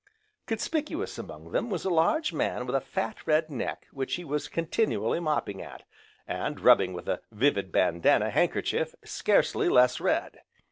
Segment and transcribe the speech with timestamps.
[0.47, 4.47] Conspicuous among them was a large man with a fat, red neck which he was
[4.47, 5.83] continually mopping at,
[6.27, 10.39] and rubbing with a vivid bandanna handkerchief scarcely less red.